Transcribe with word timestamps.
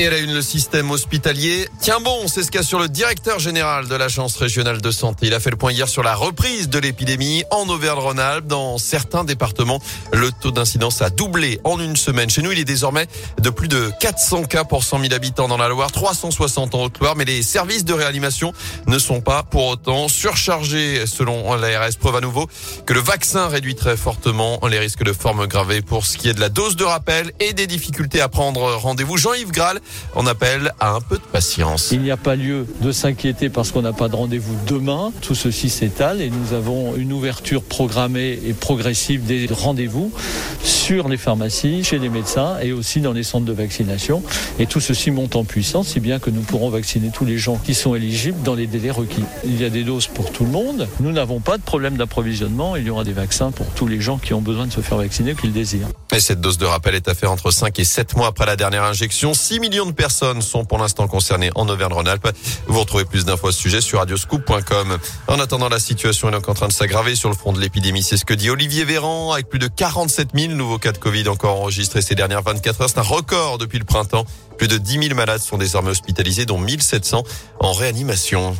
Et 0.00 0.08
la 0.08 0.18
une, 0.18 0.32
le 0.32 0.42
système 0.42 0.92
hospitalier 0.92 1.68
Tiens 1.80 1.98
bon. 1.98 2.28
C'est 2.28 2.44
ce 2.44 2.52
qu'assure 2.52 2.78
le 2.78 2.88
directeur 2.88 3.40
général 3.40 3.88
de 3.88 3.96
l'Agence 3.96 4.36
régionale 4.36 4.80
de 4.80 4.90
santé. 4.92 5.26
Il 5.26 5.34
a 5.34 5.40
fait 5.40 5.50
le 5.50 5.56
point 5.56 5.72
hier 5.72 5.88
sur 5.88 6.04
la 6.04 6.14
reprise 6.14 6.68
de 6.68 6.78
l'épidémie 6.78 7.42
en 7.50 7.68
Auvergne-Rhône-Alpes. 7.68 8.46
Dans 8.46 8.78
certains 8.78 9.24
départements, 9.24 9.80
le 10.12 10.30
taux 10.30 10.52
d'incidence 10.52 11.02
a 11.02 11.10
doublé 11.10 11.60
en 11.64 11.80
une 11.80 11.96
semaine. 11.96 12.30
Chez 12.30 12.42
nous, 12.42 12.52
il 12.52 12.60
est 12.60 12.64
désormais 12.64 13.08
de 13.42 13.50
plus 13.50 13.66
de 13.66 13.90
400 13.98 14.44
cas 14.44 14.62
pour 14.62 14.84
100 14.84 15.00
000 15.00 15.14
habitants 15.14 15.48
dans 15.48 15.56
la 15.56 15.66
Loire, 15.66 15.90
360 15.90 16.76
en 16.76 16.84
Haute-Loire. 16.84 17.16
Mais 17.16 17.24
les 17.24 17.42
services 17.42 17.84
de 17.84 17.92
réanimation 17.92 18.52
ne 18.86 19.00
sont 19.00 19.20
pas 19.20 19.42
pour 19.42 19.66
autant 19.66 20.06
surchargés 20.06 21.06
selon 21.06 21.56
l'ARS. 21.56 21.96
Preuve 21.98 22.14
à 22.14 22.20
nouveau 22.20 22.48
que 22.86 22.94
le 22.94 23.00
vaccin 23.00 23.48
réduit 23.48 23.74
très 23.74 23.96
fortement 23.96 24.60
les 24.68 24.78
risques 24.78 25.02
de 25.02 25.12
formes 25.12 25.48
gravées 25.48 25.82
pour 25.82 26.06
ce 26.06 26.16
qui 26.16 26.28
est 26.28 26.34
de 26.34 26.40
la 26.40 26.50
dose 26.50 26.76
de 26.76 26.84
rappel 26.84 27.32
et 27.40 27.52
des 27.52 27.66
difficultés 27.66 28.20
à 28.20 28.28
prendre 28.28 28.74
rendez-vous. 28.76 29.16
Jean-Yves 29.16 29.50
Graal 29.50 29.80
on 30.14 30.26
appelle 30.26 30.72
à 30.80 30.92
un 30.92 31.00
peu 31.00 31.16
de 31.16 31.22
patience. 31.22 31.90
Il 31.92 32.00
n'y 32.00 32.10
a 32.10 32.16
pas 32.16 32.36
lieu 32.36 32.66
de 32.80 32.92
s'inquiéter 32.92 33.48
parce 33.48 33.72
qu'on 33.72 33.82
n'a 33.82 33.92
pas 33.92 34.08
de 34.08 34.16
rendez-vous 34.16 34.56
demain. 34.66 35.12
Tout 35.22 35.34
ceci 35.34 35.70
s'étale 35.70 36.20
et 36.20 36.30
nous 36.30 36.54
avons 36.54 36.96
une 36.96 37.12
ouverture 37.12 37.62
programmée 37.62 38.38
et 38.44 38.52
progressive 38.52 39.24
des 39.26 39.46
rendez-vous 39.50 40.12
sur 40.62 41.08
les 41.08 41.16
pharmacies, 41.16 41.84
chez 41.84 41.98
les 41.98 42.08
médecins 42.08 42.58
et 42.60 42.72
aussi 42.72 43.00
dans 43.00 43.12
les 43.12 43.22
centres 43.22 43.46
de 43.46 43.52
vaccination. 43.52 44.22
Et 44.58 44.66
tout 44.66 44.80
ceci 44.80 45.10
monte 45.10 45.36
en 45.36 45.44
puissance, 45.44 45.88
si 45.88 46.00
bien 46.00 46.18
que 46.18 46.30
nous 46.30 46.42
pourrons 46.42 46.70
vacciner 46.70 47.10
tous 47.12 47.24
les 47.24 47.38
gens 47.38 47.56
qui 47.56 47.74
sont 47.74 47.94
éligibles 47.94 48.42
dans 48.42 48.54
les 48.54 48.66
délais 48.66 48.90
requis. 48.90 49.24
Il 49.44 49.60
y 49.60 49.64
a 49.64 49.70
des 49.70 49.84
doses 49.84 50.06
pour 50.06 50.32
tout 50.32 50.44
le 50.44 50.50
monde. 50.50 50.88
Nous 51.00 51.12
n'avons 51.12 51.40
pas 51.40 51.58
de 51.58 51.62
problème 51.62 51.96
d'approvisionnement. 51.96 52.76
Il 52.76 52.84
y 52.84 52.90
aura 52.90 53.04
des 53.04 53.12
vaccins 53.12 53.50
pour 53.50 53.66
tous 53.74 53.86
les 53.86 54.00
gens 54.00 54.18
qui 54.18 54.34
ont 54.34 54.40
besoin 54.40 54.66
de 54.66 54.72
se 54.72 54.80
faire 54.80 54.98
vacciner, 54.98 55.34
qui 55.34 55.46
le 55.46 55.52
désirent. 55.52 55.88
Et 56.14 56.20
cette 56.20 56.40
dose 56.40 56.58
de 56.58 56.66
rappel 56.66 56.94
est 56.94 57.08
à 57.08 57.14
faire 57.14 57.30
entre 57.30 57.50
5 57.50 57.78
et 57.78 57.84
7 57.84 58.16
mois 58.16 58.28
après 58.28 58.46
la 58.46 58.56
dernière 58.56 58.84
injection. 58.84 59.34
6 59.34 59.60
millions 59.60 59.77
de 59.86 59.92
personnes 59.92 60.42
sont 60.42 60.64
pour 60.64 60.78
l'instant 60.78 61.06
concernées 61.06 61.50
en 61.54 61.68
Auvergne-Rhône-Alpes. 61.68 62.28
Vous 62.66 62.80
retrouvez 62.80 63.04
plus 63.04 63.24
d'infos 63.24 63.48
à 63.48 63.52
ce 63.52 63.58
sujet 63.58 63.80
sur 63.80 63.98
radioscoop.com. 63.98 64.98
En 65.28 65.40
attendant, 65.40 65.68
la 65.68 65.78
situation 65.78 66.28
est 66.28 66.32
donc 66.32 66.48
en 66.48 66.54
train 66.54 66.68
de 66.68 66.72
s'aggraver 66.72 67.14
sur 67.14 67.28
le 67.28 67.34
front 67.34 67.52
de 67.52 67.60
l'épidémie. 67.60 68.02
C'est 68.02 68.16
ce 68.16 68.24
que 68.24 68.34
dit 68.34 68.50
Olivier 68.50 68.84
Véran 68.84 69.32
avec 69.32 69.48
plus 69.48 69.58
de 69.58 69.68
47 69.68 70.30
000 70.34 70.52
nouveaux 70.54 70.78
cas 70.78 70.92
de 70.92 70.98
Covid 70.98 71.28
encore 71.28 71.60
enregistrés 71.60 72.02
ces 72.02 72.14
dernières 72.14 72.42
24 72.42 72.80
heures. 72.80 72.88
C'est 72.88 72.98
un 72.98 73.02
record 73.02 73.58
depuis 73.58 73.78
le 73.78 73.84
printemps. 73.84 74.24
Plus 74.56 74.68
de 74.68 74.78
10 74.78 75.02
000 75.04 75.14
malades 75.14 75.40
sont 75.40 75.58
désormais 75.58 75.90
hospitalisés, 75.90 76.44
dont 76.44 76.58
1700 76.58 77.22
en 77.60 77.72
réanimation. 77.72 78.56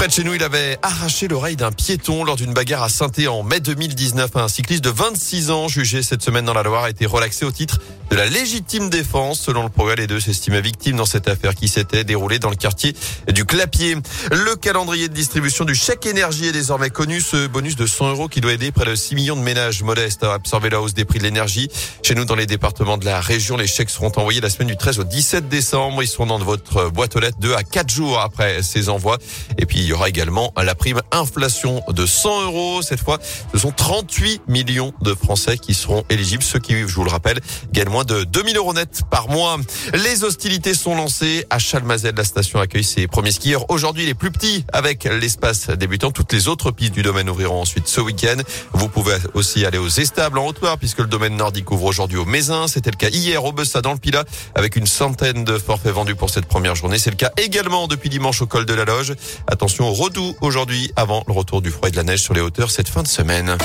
Près 0.00 0.08
de 0.08 0.14
chez 0.14 0.24
nous, 0.24 0.32
il 0.32 0.42
avait 0.42 0.78
arraché 0.80 1.28
l'oreille 1.28 1.56
d'un 1.56 1.72
piéton 1.72 2.24
lors 2.24 2.36
d'une 2.36 2.54
bagarre 2.54 2.84
à 2.84 2.88
saint 2.88 3.10
en 3.28 3.42
mai 3.42 3.60
2019. 3.60 4.30
Un 4.34 4.48
cycliste 4.48 4.82
de 4.82 4.88
26 4.88 5.50
ans 5.50 5.68
jugé 5.68 6.02
cette 6.02 6.22
semaine 6.22 6.46
dans 6.46 6.54
la 6.54 6.62
Loire 6.62 6.84
a 6.84 6.88
été 6.88 7.04
relaxé 7.04 7.44
au 7.44 7.50
titre 7.50 7.80
de 8.10 8.16
la 8.16 8.24
légitime 8.24 8.88
défense. 8.88 9.40
Selon 9.40 9.62
le 9.62 9.68
progrès, 9.68 9.96
les 9.96 10.06
deux 10.06 10.18
s'estimaient 10.18 10.62
victimes 10.62 10.96
dans 10.96 11.04
cette 11.04 11.28
affaire 11.28 11.54
qui 11.54 11.68
s'était 11.68 12.02
déroulée 12.02 12.38
dans 12.38 12.48
le 12.48 12.56
quartier 12.56 12.96
du 13.30 13.44
Clapier. 13.44 13.96
Le 14.32 14.56
calendrier 14.56 15.08
de 15.08 15.12
distribution 15.12 15.66
du 15.66 15.74
chèque 15.74 16.06
énergie 16.06 16.46
est 16.46 16.52
désormais 16.52 16.88
connu. 16.88 17.20
Ce 17.20 17.46
bonus 17.46 17.76
de 17.76 17.86
100 17.86 18.08
euros 18.12 18.28
qui 18.28 18.40
doit 18.40 18.54
aider 18.54 18.72
près 18.72 18.86
de 18.86 18.94
6 18.94 19.14
millions 19.14 19.36
de 19.36 19.42
ménages 19.42 19.82
modestes 19.82 20.24
à 20.24 20.32
absorber 20.32 20.70
la 20.70 20.80
hausse 20.80 20.94
des 20.94 21.04
prix 21.04 21.18
de 21.18 21.24
l'énergie. 21.24 21.68
Chez 22.02 22.14
nous, 22.14 22.24
dans 22.24 22.36
les 22.36 22.46
départements 22.46 22.96
de 22.96 23.04
la 23.04 23.20
région, 23.20 23.58
les 23.58 23.66
chèques 23.66 23.90
seront 23.90 24.12
envoyés 24.16 24.40
la 24.40 24.48
semaine 24.48 24.68
du 24.68 24.78
13 24.78 24.98
au 24.98 25.04
17 25.04 25.50
décembre. 25.50 26.02
Ils 26.02 26.08
seront 26.08 26.26
dans 26.26 26.38
votre 26.38 26.88
boîte 26.88 27.16
aux 27.16 27.20
lettres 27.20 27.38
2 27.38 27.52
à 27.52 27.64
4 27.64 27.90
jours 27.90 28.18
après 28.18 28.62
ces 28.62 28.88
envois. 28.88 29.18
Et 29.58 29.66
puis, 29.66 29.89
y 29.90 29.92
aura 29.92 30.08
également 30.08 30.52
la 30.56 30.74
prime 30.74 31.00
inflation 31.10 31.82
de 31.88 32.06
100 32.06 32.42
euros. 32.44 32.82
Cette 32.82 33.00
fois, 33.00 33.18
ce 33.52 33.58
sont 33.58 33.72
38 33.72 34.42
millions 34.46 34.92
de 35.02 35.14
Français 35.14 35.58
qui 35.58 35.74
seront 35.74 36.04
éligibles. 36.10 36.42
Ceux 36.42 36.60
qui, 36.60 36.78
je 36.78 36.94
vous 36.94 37.04
le 37.04 37.10
rappelle, 37.10 37.40
gagnent 37.72 37.88
moins 37.88 38.04
de 38.04 38.22
2000 38.24 38.56
euros 38.56 38.72
net 38.72 39.02
par 39.10 39.28
mois. 39.28 39.56
Les 39.92 40.22
hostilités 40.22 40.74
sont 40.74 40.94
lancées 40.94 41.44
à 41.50 41.58
Chalmazel. 41.58 42.14
La 42.16 42.24
station 42.24 42.60
accueille 42.60 42.84
ses 42.84 43.08
premiers 43.08 43.32
skieurs. 43.32 43.68
Aujourd'hui, 43.70 44.06
les 44.06 44.14
plus 44.14 44.30
petits 44.30 44.64
avec 44.72 45.04
l'espace 45.04 45.68
débutant. 45.68 46.12
Toutes 46.12 46.32
les 46.32 46.46
autres 46.46 46.70
pistes 46.70 46.94
du 46.94 47.02
domaine 47.02 47.28
ouvriront 47.28 47.60
ensuite 47.60 47.88
ce 47.88 48.00
week-end. 48.00 48.36
Vous 48.72 48.88
pouvez 48.88 49.16
aussi 49.34 49.66
aller 49.66 49.78
aux 49.78 49.88
Estables 49.88 50.38
en 50.38 50.46
Haute-Loire 50.46 50.78
puisque 50.78 51.00
le 51.00 51.06
domaine 51.06 51.36
nordique 51.36 51.70
ouvre 51.70 51.86
aujourd'hui 51.86 52.18
au 52.18 52.24
Mézin. 52.26 52.68
C'était 52.68 52.90
le 52.90 52.96
cas 52.96 53.08
hier 53.08 53.44
au 53.44 53.52
Bessa 53.52 53.82
dans 53.82 53.92
le 53.92 53.98
Pilat 53.98 54.24
avec 54.54 54.76
une 54.76 54.86
centaine 54.86 55.44
de 55.44 55.58
forfaits 55.58 55.92
vendus 55.92 56.14
pour 56.14 56.30
cette 56.30 56.46
première 56.46 56.76
journée. 56.76 56.98
C'est 56.98 57.10
le 57.10 57.16
cas 57.16 57.32
également 57.36 57.88
depuis 57.88 58.08
dimanche 58.08 58.40
au 58.40 58.46
col 58.46 58.66
de 58.66 58.74
la 58.74 58.84
Loge. 58.84 59.14
Attention 59.48 59.79
au 59.80 59.92
redout 59.92 60.36
aujourd'hui 60.40 60.90
avant 60.96 61.24
le 61.26 61.32
retour 61.32 61.62
du 61.62 61.70
froid 61.70 61.88
et 61.88 61.90
de 61.90 61.96
la 61.96 62.02
neige 62.02 62.22
sur 62.22 62.34
les 62.34 62.40
hauteurs 62.40 62.70
cette 62.70 62.88
fin 62.88 63.02
de 63.02 63.08
semaine. 63.08 63.56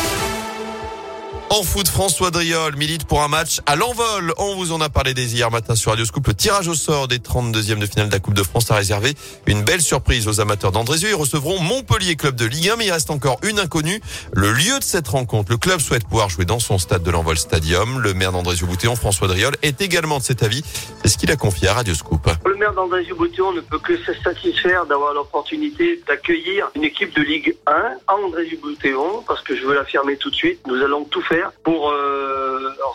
En 1.52 1.62
foot, 1.62 1.88
François 1.88 2.32
Driol 2.32 2.76
milite 2.76 3.06
pour 3.06 3.22
un 3.22 3.28
match 3.28 3.62
à 3.68 3.76
l'envol. 3.76 4.34
On 4.38 4.56
vous 4.56 4.72
en 4.72 4.82
a 4.82 4.90
parlé 4.90 5.14
dès 5.14 5.26
hier 5.26 5.52
matin 5.52 5.76
sur 5.76 5.92
Radio 5.92 6.04
Scoop. 6.04 6.28
Le 6.28 6.34
tirage 6.34 6.68
au 6.68 6.74
sort 6.74 7.08
des 7.08 7.20
32e 7.20 7.78
de 7.78 7.86
finale 7.86 8.08
de 8.08 8.14
la 8.14 8.20
Coupe 8.20 8.34
de 8.34 8.42
France 8.42 8.72
a 8.72 8.76
réservé 8.76 9.14
une 9.46 9.64
belle 9.64 9.82
surprise 9.82 10.28
aux 10.28 10.42
amateurs 10.42 10.72
d'Andrézieux. 10.72 11.10
Ils 11.10 11.16
recevront 11.16 11.60
Montpellier, 11.60 12.16
club 12.16 12.36
de 12.36 12.46
Ligue 12.46 12.70
1, 12.72 12.78
mais 12.78 12.88
il 12.88 12.92
reste 12.92 13.12
encore 13.12 13.38
une 13.44 13.60
inconnue. 13.60 14.02
Le 14.34 14.52
lieu 14.52 14.80
de 14.80 14.84
cette 14.84 15.08
rencontre. 15.08 15.52
Le 15.52 15.58
club 15.58 15.80
souhaite 15.80 16.08
pouvoir 16.08 16.30
jouer 16.30 16.46
dans 16.46 16.60
son 16.60 16.80
stade 16.80 17.04
de 17.04 17.12
l'envol 17.12 17.38
Stadium. 17.38 18.02
Le 18.02 18.16
maire 18.16 18.32
d'Andrézieux-Boutéon, 18.32 18.96
François 18.96 19.28
Driol, 19.28 19.56
est 19.62 19.82
également 19.82 20.18
de 20.18 20.24
cet 20.24 20.42
avis. 20.42 20.64
C'est 21.04 21.10
ce 21.10 21.18
qu'il 21.18 21.30
a 21.30 21.36
confié 21.36 21.68
à 21.68 21.74
Radio 21.76 21.94
Scoop. 21.94 22.28
Le 22.44 22.56
maire 22.56 22.74
d'Andrézieux-Boutéon 22.74 23.54
ne 23.54 23.62
peut 23.62 23.80
que 23.80 23.96
se 23.98 24.14
satisfaire 24.24 24.88
d'avoir 24.88 25.14
l'opportunité 25.14 26.02
d'accueillir 26.08 26.72
une 26.76 26.84
équipe 26.84 27.16
de 27.16 27.22
Ligue 27.22 27.56
1 27.68 27.72
à 28.08 28.16
Andrézieux-Boutéon, 28.16 29.24
parce 29.28 29.42
que 29.44 29.56
je 29.56 29.64
veux 29.64 29.76
l'affirmer 29.76 30.18
tout 30.18 30.32
de 30.32 30.36
suite. 30.36 30.60
Nous 30.66 30.82
allons 30.82 31.06
tout 31.06 31.22
faire 31.22 31.34
pour 31.63 31.90
euh, 31.90 32.45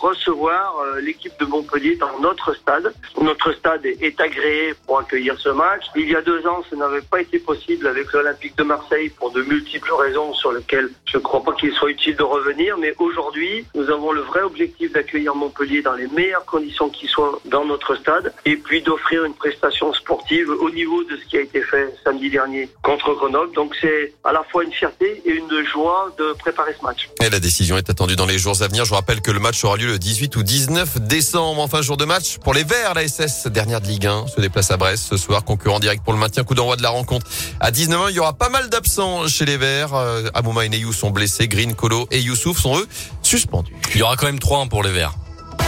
recevoir 0.01 0.77
euh, 0.79 1.01
l'équipe 1.01 1.33
de 1.39 1.45
Montpellier 1.45 1.97
dans 1.97 2.19
notre 2.21 2.55
stade. 2.55 2.93
Notre 3.21 3.53
stade 3.53 3.85
est, 3.85 4.21
agréé 4.21 4.75
pour 4.87 4.99
accueillir 4.99 5.39
ce 5.39 5.49
match. 5.51 5.85
Il 5.97 6.09
y 6.11 6.17
a 6.17 6.23
deux 6.23 6.47
ans, 6.47 6.63
ce 6.69 6.75
n'avait 6.75 7.01
pas 7.03 7.21
été 7.21 7.39
possible 7.39 7.87
avec 7.87 8.13
l'Olympique 8.13 8.57
de 8.57 8.65
Marseille 8.65 9.09
pour 9.11 9.31
de 9.31 9.43
multiples 9.43 9.93
raisons 9.93 10.35
sur 10.35 10.53
lesquelles 10.53 10.91
je 11.07 11.17
ne 11.17 11.23
crois 11.23 11.43
pas 11.43 11.53
qu'il 11.53 11.73
soit 11.73 11.91
utile 11.91 12.17
de 12.17 12.23
revenir. 12.23 12.77
Mais 12.79 12.95
aujourd'hui, 12.99 13.65
nous 13.75 13.89
avons 13.91 14.13
le 14.13 14.23
vrai 14.23 14.43
objectif 14.43 14.93
d'accueillir 14.93 15.35
Montpellier 15.35 15.83
dans 15.83 15.95
les 15.95 16.09
meilleures 16.09 16.45
conditions 16.45 16.89
qui 16.89 17.07
soient 17.07 17.41
dans 17.47 17.65
notre 17.65 17.95
stade 17.97 18.33
et 18.45 18.57
puis 18.57 18.83
d'offrir 18.83 19.25
une 19.25 19.35
prestation 19.35 19.93
sportive 19.93 20.51
au 20.51 20.71
niveau 20.71 21.05
de 21.05 21.17
ce 21.17 21.25
qui 21.27 21.37
a 21.39 21.41
été 21.41 21.63
fait 21.63 21.95
samedi 22.05 22.31
dernier 22.31 22.69
contre 22.83 23.15
Grenoble. 23.15 23.55
Donc 23.55 23.75
c'est 23.81 24.13
à 24.25 24.33
la 24.33 24.43
fois 24.45 24.65
une 24.65 24.73
fierté 24.73 25.23
et 25.25 25.31
une 25.31 25.65
joie 25.65 26.13
de 26.19 26.33
préparer 26.35 26.75
ce 26.79 26.85
match. 26.85 27.09
Et 27.23 27.31
la 27.31 27.41
décision 27.41 27.77
est 27.77 27.89
attendue 27.91 28.17
dans 28.17 28.27
les 28.27 28.39
jours 28.39 28.61
à 28.63 28.69
venir. 28.69 28.85
Je 28.85 28.91
vous 28.91 28.97
rappelle 28.97 29.21
que 29.21 29.31
le 29.31 29.41
match 29.41 29.65
aura 29.65 29.77
lieu 29.77 29.90
le 29.91 29.99
18 29.99 30.37
ou 30.37 30.43
19 30.43 31.01
décembre. 31.01 31.61
Enfin, 31.61 31.83
jour 31.83 31.97
de 31.97 32.05
match 32.05 32.39
pour 32.39 32.55
les 32.55 32.63
Verts. 32.65 32.95
La 32.95 33.07
SS, 33.07 33.49
dernière 33.49 33.81
de 33.81 33.87
Ligue 33.87 34.07
1, 34.07 34.27
se 34.29 34.41
déplace 34.41 34.71
à 34.71 34.77
Brest 34.77 35.05
ce 35.09 35.17
soir. 35.17 35.45
Concurrent 35.45 35.81
direct 35.81 36.05
pour 36.05 36.13
le 36.13 36.19
maintien. 36.19 36.45
Coup 36.45 36.55
d'envoi 36.55 36.77
de 36.77 36.83
la 36.83 36.91
rencontre 36.91 37.27
à 37.59 37.73
19h. 37.73 38.07
Il 38.11 38.17
y 38.17 38.21
aura 38.21 38.33
pas 38.33 38.49
mal 38.49 38.69
d'absents 38.69 39.27
chez 39.27 39.45
les 39.45 39.57
Verts. 39.57 39.95
Euh, 39.95 40.29
Amouma 40.35 40.65
et 40.65 40.69
Neyou 40.69 40.93
sont 40.93 41.11
blessés. 41.11 41.49
Green, 41.49 41.75
Kolo 41.75 42.07
et 42.11 42.21
Youssouf 42.21 42.59
sont 42.59 42.79
eux 42.79 42.89
suspendus. 43.23 43.75
Il 43.95 43.99
y 43.99 44.03
aura 44.03 44.17
quand 44.17 44.27
même 44.27 44.39
3-1 44.39 44.69
pour 44.69 44.83
les 44.83 44.93
Verts. 44.93 45.15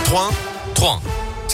3-1 0.05 0.31
3-1. 0.75 1.22